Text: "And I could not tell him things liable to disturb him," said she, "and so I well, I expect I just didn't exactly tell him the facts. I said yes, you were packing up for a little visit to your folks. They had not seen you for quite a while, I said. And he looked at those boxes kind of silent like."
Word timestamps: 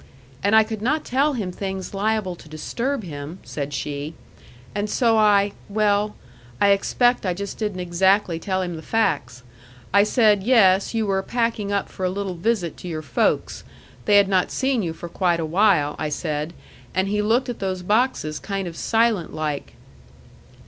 "And 0.41 0.55
I 0.55 0.63
could 0.63 0.81
not 0.81 1.05
tell 1.05 1.33
him 1.33 1.51
things 1.51 1.93
liable 1.93 2.35
to 2.37 2.49
disturb 2.49 3.03
him," 3.03 3.37
said 3.43 3.71
she, 3.71 4.15
"and 4.73 4.89
so 4.89 5.15
I 5.15 5.51
well, 5.69 6.15
I 6.59 6.69
expect 6.69 7.23
I 7.23 7.35
just 7.35 7.59
didn't 7.59 7.81
exactly 7.81 8.39
tell 8.39 8.63
him 8.63 8.77
the 8.77 8.81
facts. 8.81 9.43
I 9.93 10.01
said 10.01 10.41
yes, 10.41 10.95
you 10.95 11.05
were 11.05 11.21
packing 11.21 11.71
up 11.71 11.87
for 11.87 12.03
a 12.03 12.09
little 12.09 12.33
visit 12.33 12.77
to 12.77 12.87
your 12.87 13.03
folks. 13.03 13.63
They 14.05 14.17
had 14.17 14.27
not 14.27 14.49
seen 14.49 14.81
you 14.81 14.93
for 14.93 15.07
quite 15.07 15.39
a 15.39 15.45
while, 15.45 15.95
I 15.99 16.09
said. 16.09 16.53
And 16.95 17.07
he 17.07 17.21
looked 17.21 17.47
at 17.47 17.59
those 17.59 17.83
boxes 17.83 18.39
kind 18.39 18.67
of 18.67 18.75
silent 18.75 19.35
like." 19.35 19.73